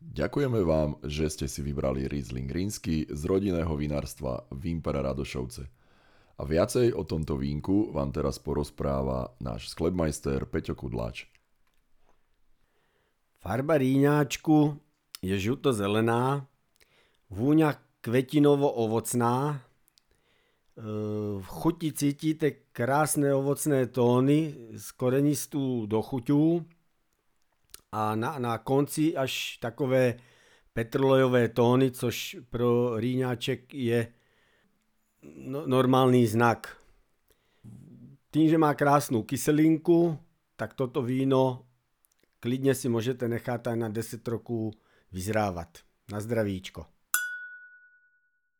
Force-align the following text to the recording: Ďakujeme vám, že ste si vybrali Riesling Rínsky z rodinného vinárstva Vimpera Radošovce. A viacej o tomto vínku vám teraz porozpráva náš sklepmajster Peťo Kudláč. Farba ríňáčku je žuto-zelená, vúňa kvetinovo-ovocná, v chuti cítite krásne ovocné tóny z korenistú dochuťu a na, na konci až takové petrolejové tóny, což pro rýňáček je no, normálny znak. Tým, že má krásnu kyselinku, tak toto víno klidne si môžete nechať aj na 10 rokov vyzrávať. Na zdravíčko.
Ďakujeme 0.00 0.64
vám, 0.64 0.96
že 1.04 1.28
ste 1.28 1.44
si 1.44 1.60
vybrali 1.60 2.08
Riesling 2.08 2.48
Rínsky 2.48 3.04
z 3.12 3.22
rodinného 3.28 3.76
vinárstva 3.76 4.48
Vimpera 4.48 5.04
Radošovce. 5.04 5.68
A 6.40 6.42
viacej 6.48 6.96
o 6.96 7.04
tomto 7.04 7.36
vínku 7.36 7.92
vám 7.92 8.08
teraz 8.08 8.40
porozpráva 8.40 9.36
náš 9.44 9.68
sklepmajster 9.76 10.48
Peťo 10.48 10.72
Kudláč. 10.72 11.28
Farba 13.44 13.76
ríňáčku 13.76 14.80
je 15.20 15.36
žuto-zelená, 15.36 16.48
vúňa 17.28 17.76
kvetinovo-ovocná, 18.00 19.60
v 20.80 21.44
chuti 21.44 21.92
cítite 21.92 22.72
krásne 22.72 23.36
ovocné 23.36 23.84
tóny 23.92 24.72
z 24.72 24.86
korenistú 24.96 25.84
dochuťu 25.84 26.64
a 27.92 28.14
na, 28.14 28.38
na 28.38 28.58
konci 28.58 29.16
až 29.16 29.58
takové 29.60 30.14
petrolejové 30.72 31.48
tóny, 31.48 31.90
což 31.90 32.36
pro 32.50 32.96
rýňáček 32.96 33.74
je 33.74 34.06
no, 35.22 35.66
normálny 35.66 36.26
znak. 36.26 36.76
Tým, 38.30 38.48
že 38.48 38.58
má 38.58 38.74
krásnu 38.74 39.22
kyselinku, 39.22 40.18
tak 40.56 40.74
toto 40.74 41.02
víno 41.02 41.66
klidne 42.40 42.72
si 42.78 42.86
môžete 42.88 43.26
nechať 43.26 43.74
aj 43.74 43.76
na 43.76 43.88
10 43.90 44.22
rokov 44.30 44.78
vyzrávať. 45.10 45.82
Na 46.10 46.18
zdravíčko. 46.22 46.86